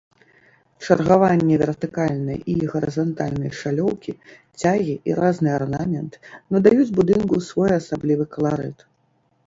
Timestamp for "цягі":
4.63-4.95